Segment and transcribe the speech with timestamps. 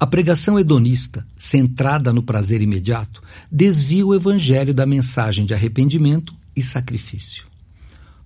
[0.00, 6.62] A pregação hedonista, centrada no prazer imediato, desvia o evangelho da mensagem de arrependimento e
[6.62, 7.46] sacrifício.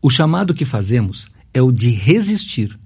[0.01, 2.79] O chamado que fazemos é o de resistir,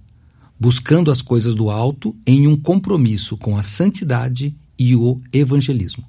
[0.59, 6.05] buscando as coisas do alto em um compromisso com a santidade e o evangelismo.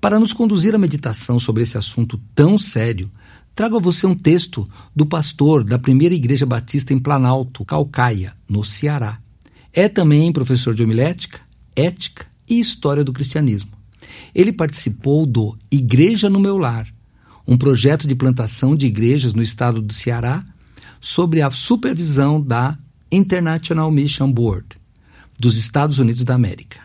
[0.00, 3.10] Para nos conduzir à meditação sobre esse assunto tão sério,
[3.56, 8.64] trago a você um texto do pastor da primeira Igreja Batista em Planalto, Calcaia, no
[8.64, 9.18] Ceará.
[9.72, 11.40] É também professor de homilética,
[11.78, 13.70] ética e história do cristianismo.
[14.34, 16.92] Ele participou do Igreja no Meu Lar,
[17.46, 20.44] um projeto de plantação de igrejas no estado do Ceará,
[21.00, 22.76] sob a supervisão da
[23.10, 24.66] International Mission Board
[25.40, 26.80] dos Estados Unidos da América.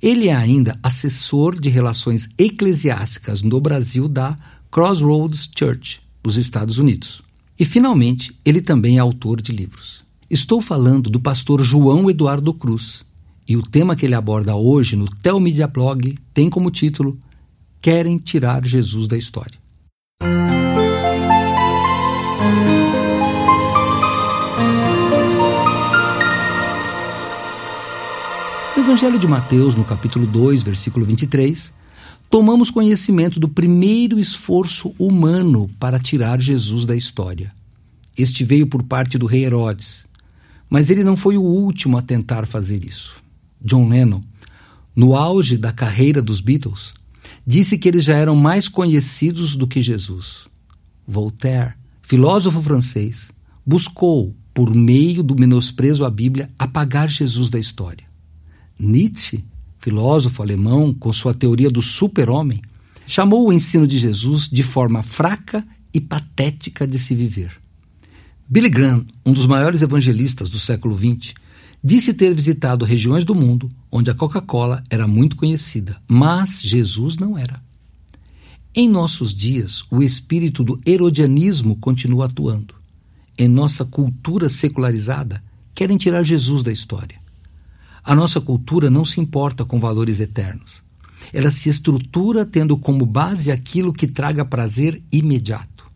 [0.00, 4.36] Ele é ainda assessor de relações eclesiásticas no Brasil da
[4.70, 7.22] Crossroads Church, dos Estados Unidos.
[7.58, 10.04] E, finalmente, ele também é autor de livros.
[10.30, 13.04] Estou falando do pastor João Eduardo Cruz,
[13.48, 17.18] e o tema que ele aborda hoje no Telmedia Blog tem como título
[17.80, 19.58] Querem tirar Jesus da história.
[28.76, 31.72] No Evangelho de Mateus, no capítulo 2, versículo 23,
[32.28, 37.50] tomamos conhecimento do primeiro esforço humano para tirar Jesus da história.
[38.16, 40.04] Este veio por parte do rei Herodes,
[40.68, 43.27] mas ele não foi o último a tentar fazer isso.
[43.60, 44.20] John Lennon,
[44.94, 46.94] no auge da carreira dos Beatles,
[47.46, 50.46] disse que eles já eram mais conhecidos do que Jesus.
[51.06, 53.30] Voltaire, filósofo francês,
[53.64, 58.04] buscou, por meio do menosprezo à Bíblia, apagar Jesus da história.
[58.78, 59.44] Nietzsche,
[59.78, 62.60] filósofo alemão, com sua teoria do super-homem,
[63.06, 67.52] chamou o ensino de Jesus de forma fraca e patética de se viver.
[68.48, 71.34] Billy Graham, um dos maiores evangelistas do século XX,
[71.82, 77.38] disse ter visitado regiões do mundo onde a Coca-Cola era muito conhecida, mas Jesus não
[77.38, 77.62] era.
[78.74, 82.74] Em nossos dias, o espírito do herodianismo continua atuando.
[83.36, 85.42] Em nossa cultura secularizada,
[85.74, 87.18] querem tirar Jesus da história.
[88.04, 90.82] A nossa cultura não se importa com valores eternos.
[91.32, 95.86] Ela se estrutura tendo como base aquilo que traga prazer imediato.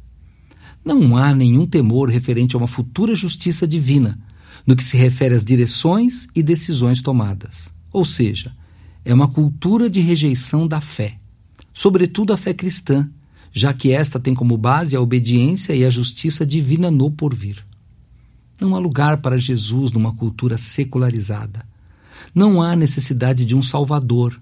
[0.84, 4.18] Não há nenhum temor referente a uma futura justiça divina
[4.66, 7.68] no que se refere às direções e decisões tomadas.
[7.92, 8.54] Ou seja,
[9.04, 11.18] é uma cultura de rejeição da fé,
[11.74, 13.08] sobretudo a fé cristã,
[13.52, 17.64] já que esta tem como base a obediência e a justiça divina no porvir.
[18.60, 21.66] Não há lugar para Jesus numa cultura secularizada.
[22.34, 24.40] Não há necessidade de um Salvador,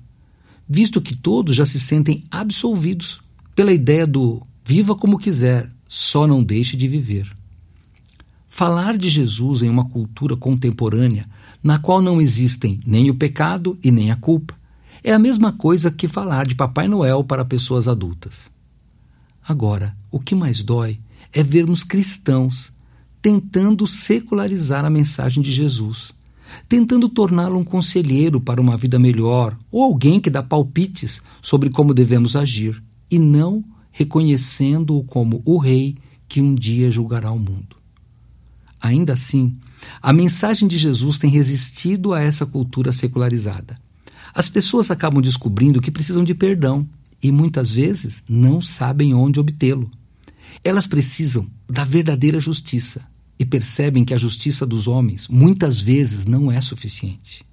[0.69, 3.21] visto que todos já se sentem absolvidos
[3.57, 7.40] pela ideia do viva como quiser, só não deixe de viver.
[8.53, 11.27] Falar de Jesus em uma cultura contemporânea,
[11.63, 14.55] na qual não existem nem o pecado e nem a culpa,
[15.03, 18.51] é a mesma coisa que falar de Papai Noel para pessoas adultas.
[19.49, 20.99] Agora, o que mais dói
[21.33, 22.73] é vermos cristãos
[23.23, 26.13] tentando secularizar a mensagem de Jesus,
[26.69, 31.95] tentando torná-lo um conselheiro para uma vida melhor ou alguém que dá palpites sobre como
[31.95, 35.97] devemos agir, e não reconhecendo-o como o rei
[36.29, 37.80] que um dia julgará o mundo.
[38.81, 39.57] Ainda assim,
[40.01, 43.77] a mensagem de Jesus tem resistido a essa cultura secularizada.
[44.33, 46.89] As pessoas acabam descobrindo que precisam de perdão
[47.23, 49.91] e muitas vezes não sabem onde obtê-lo.
[50.65, 53.05] Elas precisam da verdadeira justiça
[53.39, 57.45] e percebem que a justiça dos homens muitas vezes não é suficiente.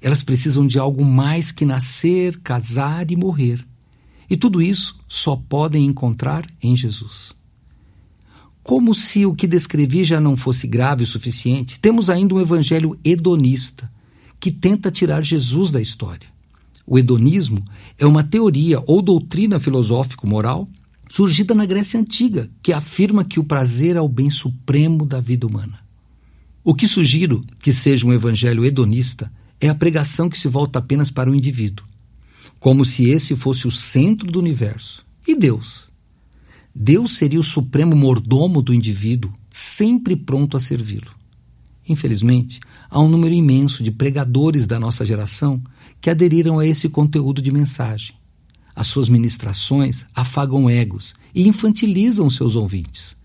[0.00, 3.64] Elas precisam de algo mais que nascer, casar e morrer.
[4.28, 7.34] E tudo isso só podem encontrar em Jesus.
[8.62, 12.98] Como se o que descrevi já não fosse grave o suficiente, temos ainda um evangelho
[13.04, 13.90] hedonista,
[14.38, 16.28] que tenta tirar Jesus da história.
[16.86, 17.64] O hedonismo
[17.98, 20.68] é uma teoria ou doutrina filosófico-moral
[21.08, 25.46] surgida na Grécia Antiga, que afirma que o prazer é o bem supremo da vida
[25.46, 25.78] humana.
[26.64, 29.30] O que sugiro que seja um evangelho hedonista
[29.60, 31.84] é a pregação que se volta apenas para o indivíduo,
[32.58, 35.04] como se esse fosse o centro do universo.
[35.26, 35.91] E Deus?
[36.74, 41.10] Deus seria o supremo mordomo do indivíduo, sempre pronto a servi-lo.
[41.88, 45.62] Infelizmente, há um número imenso de pregadores da nossa geração
[46.00, 48.14] que aderiram a esse conteúdo de mensagem.
[48.74, 53.16] As suas ministrações afagam egos e infantilizam seus ouvintes.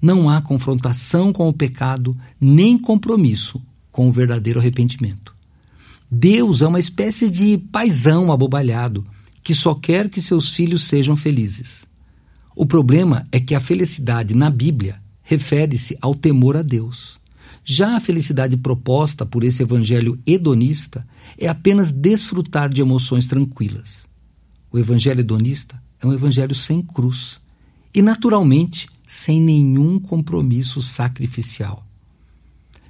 [0.00, 3.60] Não há confrontação com o pecado, nem compromisso
[3.92, 5.34] com o verdadeiro arrependimento.
[6.10, 9.04] Deus é uma espécie de paisão abobalhado
[9.42, 11.84] que só quer que seus filhos sejam felizes.
[12.56, 17.18] O problema é que a felicidade na Bíblia refere-se ao temor a Deus.
[17.64, 21.06] Já a felicidade proposta por esse evangelho hedonista
[21.38, 24.02] é apenas desfrutar de emoções tranquilas.
[24.70, 27.40] O evangelho hedonista é um evangelho sem cruz
[27.92, 31.84] e, naturalmente, sem nenhum compromisso sacrificial.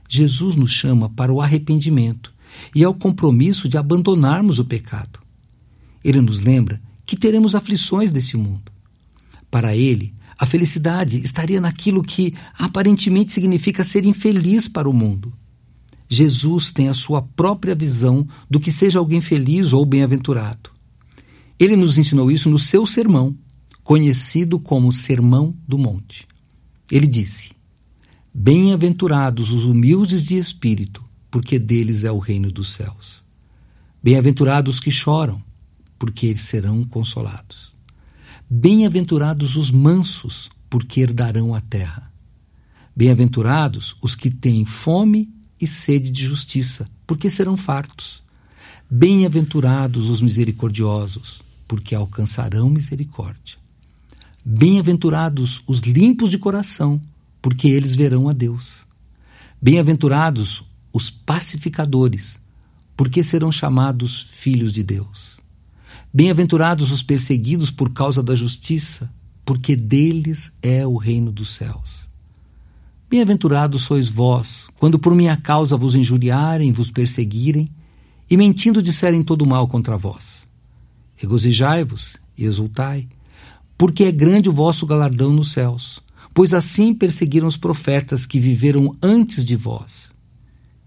[0.09, 2.35] Jesus nos chama para o arrependimento
[2.75, 5.19] e ao compromisso de abandonarmos o pecado.
[6.05, 8.74] Ele nos lembra que teremos aflições desse mundo.
[9.55, 15.33] Para ele, a felicidade estaria naquilo que aparentemente significa ser infeliz para o mundo.
[16.09, 20.71] Jesus tem a sua própria visão do que seja alguém feliz ou bem-aventurado.
[21.57, 23.39] Ele nos ensinou isso no seu sermão,
[23.85, 26.27] conhecido como Sermão do Monte.
[26.91, 27.53] Ele disse:
[28.35, 33.23] Bem-aventurados os humildes de espírito, porque deles é o reino dos céus.
[34.03, 35.41] Bem-aventurados que choram,
[35.97, 37.74] porque eles serão consolados.
[38.49, 42.13] Bem-aventurados os mansos, porque herdarão a terra.
[42.95, 48.23] Bem-aventurados os que têm fome e sede de justiça, porque serão fartos.
[48.91, 53.57] Bem-aventurados os misericordiosos, porque alcançarão misericórdia.
[54.45, 57.01] Bem-aventurados os limpos de coração,
[57.41, 58.87] porque eles verão a Deus.
[59.61, 60.63] Bem-aventurados
[60.93, 62.39] os pacificadores,
[62.95, 65.34] porque serão chamados filhos de Deus.
[66.17, 69.13] Bem-aventurados os perseguidos por causa da justiça,
[69.45, 72.09] porque deles é o reino dos céus.
[73.11, 77.69] Bem-aventurados sois vós, quando por minha causa vos injuriarem, vos perseguirem,
[78.31, 80.47] e mentindo disserem todo mal contra vós.
[81.17, 83.09] Regozijai-vos e exultai,
[83.77, 86.01] porque é grande o vosso galardão nos céus,
[86.33, 90.13] pois assim perseguiram os profetas que viveram antes de vós.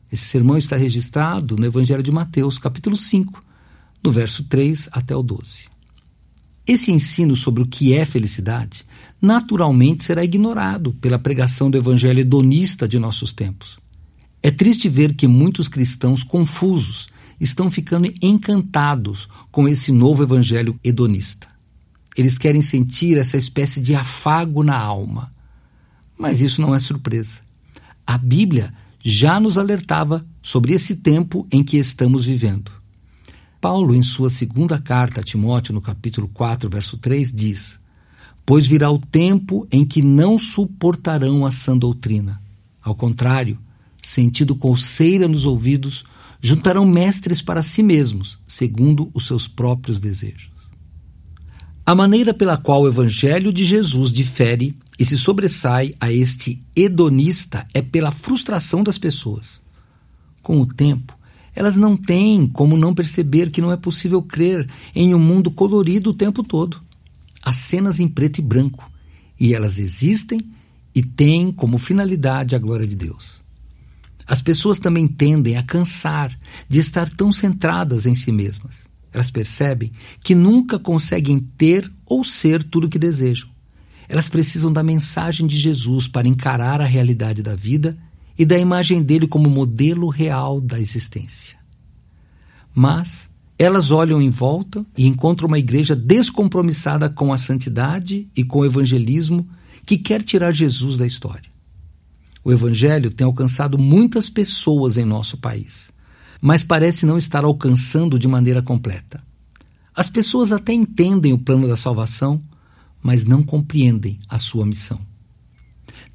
[0.09, 3.43] Esse sermão está registrado no Evangelho de Mateus, capítulo 5,
[4.07, 5.65] do verso 3 até o 12.
[6.65, 8.85] Esse ensino sobre o que é felicidade
[9.21, 13.77] naturalmente será ignorado pela pregação do evangelho hedonista de nossos tempos.
[14.41, 17.07] É triste ver que muitos cristãos confusos
[17.37, 21.49] estão ficando encantados com esse novo evangelho hedonista.
[22.15, 25.33] Eles querem sentir essa espécie de afago na alma.
[26.17, 27.39] Mas isso não é surpresa.
[28.05, 28.73] A Bíblia
[29.03, 32.77] já nos alertava sobre esse tempo em que estamos vivendo.
[33.69, 37.77] Paulo, em sua segunda carta a Timóteo, no capítulo 4, verso 3, diz:
[38.45, 42.41] Pois virá o tempo em que não suportarão a sã doutrina.
[42.81, 43.59] Ao contrário,
[44.01, 46.05] sentindo colseira nos ouvidos,
[46.39, 50.49] juntarão mestres para si mesmos, segundo os seus próprios desejos.
[51.85, 57.67] A maneira pela qual o Evangelho de Jesus difere e se sobressai a este hedonista
[57.73, 59.59] é pela frustração das pessoas.
[60.41, 61.16] Com o tempo,
[61.57, 66.11] elas não têm como não perceber que não é possível crer em um mundo colorido
[66.11, 66.79] o tempo todo.
[67.43, 68.87] Há cenas em preto e branco,
[69.39, 70.39] e elas existem
[70.93, 73.41] e têm como finalidade a glória de Deus.
[74.27, 76.37] As pessoas também tendem a cansar
[76.69, 78.85] de estar tão centradas em si mesmas.
[79.11, 83.49] Elas percebem que nunca conseguem ter ou ser tudo o que desejam.
[84.07, 87.97] Elas precisam da mensagem de Jesus para encarar a realidade da vida
[88.37, 91.57] e da imagem dele como modelo real da existência.
[92.73, 98.59] Mas elas olham em volta e encontram uma igreja descompromissada com a santidade e com
[98.59, 99.47] o evangelismo
[99.85, 101.49] que quer tirar Jesus da história.
[102.43, 105.89] O evangelho tem alcançado muitas pessoas em nosso país,
[106.39, 109.23] mas parece não estar alcançando de maneira completa.
[109.95, 112.39] As pessoas até entendem o plano da salvação,
[113.01, 114.99] mas não compreendem a sua missão.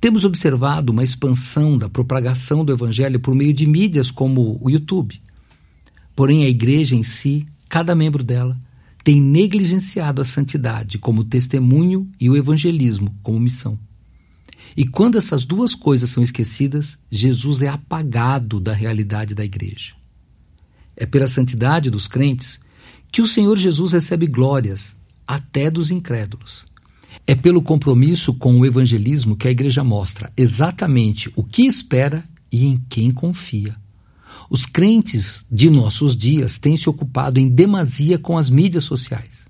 [0.03, 5.23] Temos observado uma expansão da propagação do Evangelho por meio de mídias como o YouTube.
[6.17, 8.59] Porém, a igreja em si, cada membro dela,
[9.05, 13.79] tem negligenciado a santidade como testemunho e o evangelismo como missão.
[14.77, 19.95] E quando essas duas coisas são esquecidas, Jesus é apagado da realidade da igreja.
[20.97, 22.59] É pela santidade dos crentes
[23.13, 24.97] que o Senhor Jesus recebe glórias,
[25.29, 26.72] até dos incrédulos.
[27.27, 32.67] É pelo compromisso com o evangelismo que a igreja mostra exatamente o que espera e
[32.67, 33.77] em quem confia.
[34.51, 39.47] Os crentes de nossos dias têm se ocupado em demasia com as mídias sociais.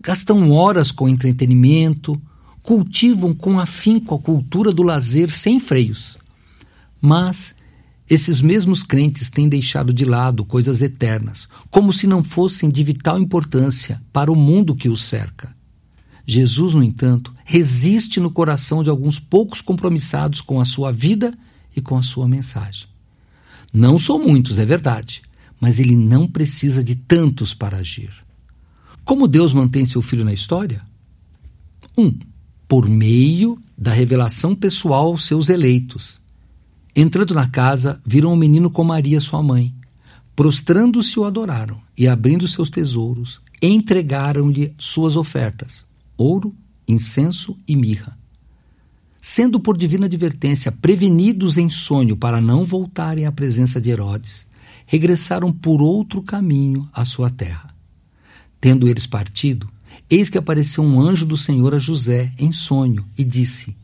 [0.00, 2.20] Gastam horas com entretenimento,
[2.62, 6.16] cultivam com afinco a cultura do lazer sem freios.
[7.00, 7.54] Mas
[8.08, 13.18] esses mesmos crentes têm deixado de lado coisas eternas, como se não fossem de vital
[13.18, 15.55] importância para o mundo que os cerca.
[16.26, 21.32] Jesus, no entanto, resiste no coração de alguns poucos compromissados com a sua vida
[21.76, 22.88] e com a sua mensagem.
[23.72, 25.22] Não são muitos, é verdade,
[25.60, 28.10] mas ele não precisa de tantos para agir.
[29.04, 30.82] Como Deus mantém seu filho na história?
[31.96, 32.18] Um,
[32.66, 36.20] por meio da revelação pessoal aos seus eleitos.
[36.94, 39.72] Entrando na casa, viram um menino com Maria, sua mãe.
[40.34, 45.84] Prostrando-se, o adoraram e, abrindo seus tesouros, entregaram-lhe suas ofertas:
[46.16, 46.54] ouro,
[46.86, 48.16] incenso e mirra.
[49.20, 54.46] Sendo por divina advertência prevenidos em sonho para não voltarem à presença de Herodes,
[54.86, 57.74] regressaram por outro caminho à sua terra.
[58.60, 59.68] Tendo eles partido,
[60.08, 63.76] eis que apareceu um anjo do Senhor a José em sonho e disse: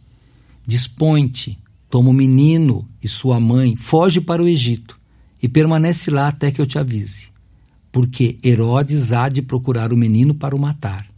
[0.66, 1.58] Dispõe-te,
[1.90, 4.98] toma o menino e sua mãe, foge para o Egito
[5.42, 7.26] e permanece lá até que eu te avise,
[7.90, 11.11] porque Herodes há de procurar o menino para o matar.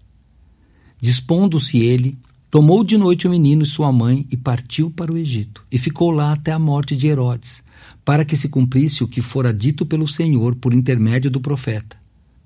[1.00, 2.16] Dispondo-se ele,
[2.50, 6.10] tomou de noite o menino e sua mãe e partiu para o Egito, e ficou
[6.10, 7.62] lá até a morte de Herodes,
[8.04, 11.96] para que se cumprisse o que fora dito pelo Senhor por intermédio do profeta: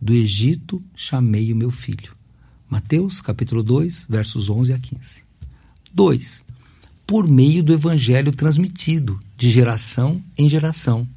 [0.01, 2.17] Do Egito chamei o meu filho.
[2.71, 5.23] Mateus, capítulo 2, versos 11 a 15.
[5.93, 6.43] 2.
[7.07, 11.09] Por meio do evangelho transmitido de geração em geração.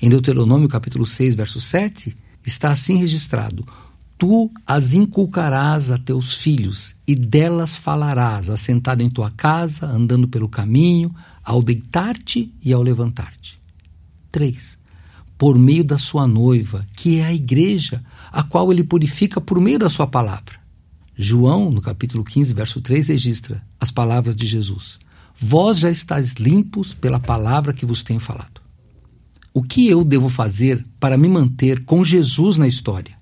[0.00, 3.64] Em Deuteronômio, capítulo 6, verso 7, está assim registrado:
[4.22, 10.48] Tu as inculcarás a teus filhos, e delas falarás, assentado em tua casa, andando pelo
[10.48, 11.12] caminho,
[11.42, 13.60] ao deitar-te e ao levantar-te.
[14.30, 14.78] 3.
[15.36, 18.00] Por meio da sua noiva, que é a igreja,
[18.30, 20.54] a qual ele purifica por meio da sua palavra.
[21.16, 25.00] João, no capítulo 15, verso 3, registra as palavras de Jesus:
[25.36, 28.62] Vós já estáis limpos pela palavra que vos tenho falado.
[29.52, 33.20] O que eu devo fazer para me manter com Jesus na história?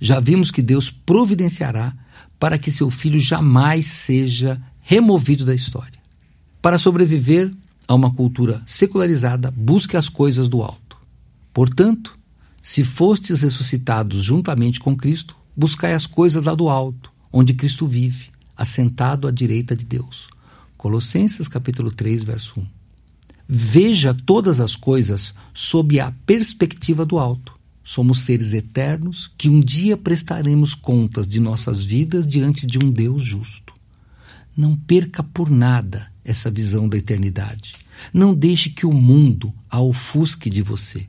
[0.00, 1.94] Já vimos que Deus providenciará
[2.38, 6.00] para que seu filho jamais seja removido da história.
[6.62, 7.52] Para sobreviver
[7.86, 10.96] a uma cultura secularizada, busque as coisas do alto.
[11.52, 12.18] Portanto,
[12.62, 18.30] se fostes ressuscitados juntamente com Cristo, buscai as coisas lá do alto, onde Cristo vive,
[18.56, 20.28] assentado à direita de Deus.
[20.76, 22.66] Colossenses capítulo 3, verso 1.
[23.46, 27.59] Veja todas as coisas sob a perspectiva do alto.
[27.82, 33.22] Somos seres eternos que um dia prestaremos contas de nossas vidas diante de um Deus
[33.22, 33.74] justo.
[34.56, 37.74] Não perca por nada essa visão da eternidade.
[38.12, 41.06] Não deixe que o mundo a ofusque de você.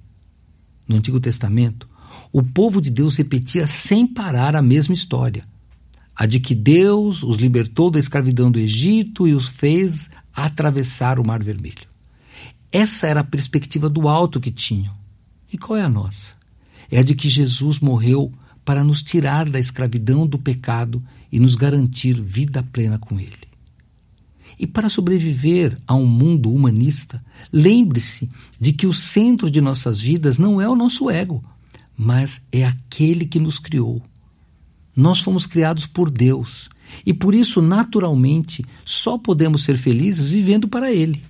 [0.87, 1.87] No Antigo Testamento,
[2.31, 5.45] o povo de Deus repetia sem parar a mesma história.
[6.15, 11.25] A de que Deus os libertou da escravidão do Egito e os fez atravessar o
[11.25, 11.89] Mar Vermelho.
[12.71, 14.95] Essa era a perspectiva do alto que tinham.
[15.51, 16.40] E qual é a nossa?
[16.91, 18.31] É a de que Jesus morreu
[18.63, 23.49] para nos tirar da escravidão do pecado e nos garantir vida plena com Ele.
[24.59, 27.19] E para sobreviver a um mundo humanista,
[27.51, 28.29] lembre-se
[28.59, 31.43] de que o centro de nossas vidas não é o nosso ego,
[31.97, 34.01] mas é aquele que nos criou.
[34.95, 36.69] Nós fomos criados por Deus
[37.05, 41.23] e por isso, naturalmente, só podemos ser felizes vivendo para Ele.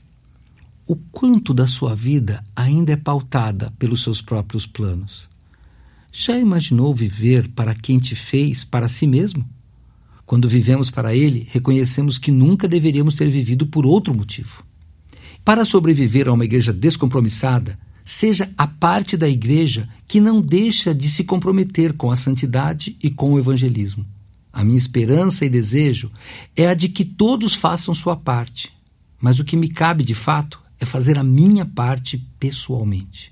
[0.85, 5.30] O quanto da sua vida ainda é pautada pelos seus próprios planos?
[6.11, 9.47] Já imaginou viver para quem te fez, para si mesmo?
[10.25, 14.63] Quando vivemos para Ele, reconhecemos que nunca deveríamos ter vivido por outro motivo.
[15.43, 21.09] Para sobreviver a uma igreja descompromissada, seja a parte da igreja que não deixa de
[21.09, 24.05] se comprometer com a santidade e com o evangelismo.
[24.51, 26.11] A minha esperança e desejo
[26.55, 28.71] é a de que todos façam sua parte,
[29.21, 33.30] mas o que me cabe de fato é fazer a minha parte pessoalmente.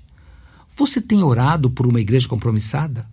[0.76, 3.08] Você tem orado por uma igreja compromissada?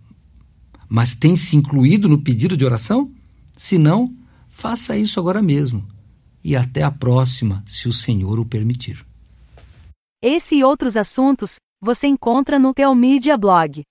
[0.88, 3.12] Mas tem se incluído no pedido de oração?
[3.56, 4.14] Se não,
[4.48, 5.86] faça isso agora mesmo.
[6.42, 9.04] E até a próxima, se o Senhor o permitir.
[10.22, 13.82] Esse e outros assuntos você encontra no Teomídia Blog.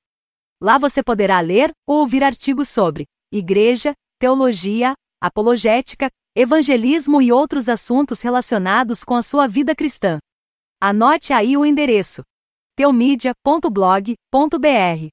[0.61, 8.21] Lá você poderá ler ou ouvir artigos sobre igreja, teologia, apologética, evangelismo e outros assuntos
[8.21, 10.17] relacionados com a sua vida cristã.
[10.81, 12.23] Anote aí o endereço
[12.77, 15.07] teomedia.blog.br.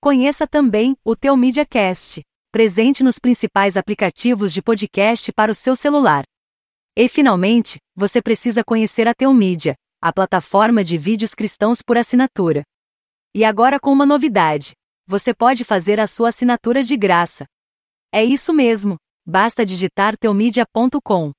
[0.00, 6.24] Conheça também o Teomídia Cast, presente nos principais aplicativos de podcast para o seu celular.
[6.96, 12.62] E finalmente, você precisa conhecer a Teomídia, a plataforma de vídeos cristãos por assinatura.
[13.34, 14.72] E agora com uma novidade:
[15.06, 17.44] você pode fazer a sua assinatura de graça.
[18.10, 21.30] É isso mesmo, basta digitar teomedia.com.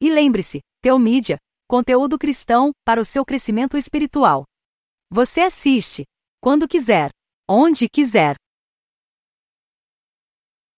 [0.00, 1.38] E lembre-se, Teomídia,
[1.68, 4.42] conteúdo cristão para o seu crescimento espiritual.
[5.14, 6.04] Você assiste,
[6.40, 7.10] quando quiser,
[7.46, 8.34] onde quiser